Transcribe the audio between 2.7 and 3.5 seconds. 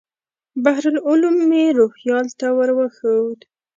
وښود.